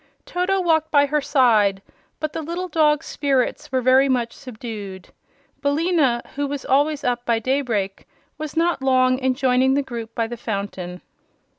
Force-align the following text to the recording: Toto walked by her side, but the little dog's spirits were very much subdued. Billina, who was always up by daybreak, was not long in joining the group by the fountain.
Toto 0.25 0.59
walked 0.59 0.89
by 0.89 1.05
her 1.05 1.21
side, 1.21 1.79
but 2.19 2.33
the 2.33 2.41
little 2.41 2.67
dog's 2.67 3.05
spirits 3.05 3.71
were 3.71 3.81
very 3.83 4.09
much 4.09 4.33
subdued. 4.33 5.09
Billina, 5.61 6.23
who 6.33 6.47
was 6.47 6.65
always 6.65 7.03
up 7.03 7.23
by 7.23 7.37
daybreak, 7.37 8.07
was 8.39 8.57
not 8.57 8.81
long 8.81 9.19
in 9.19 9.35
joining 9.35 9.75
the 9.75 9.83
group 9.83 10.15
by 10.15 10.25
the 10.25 10.37
fountain. 10.37 11.01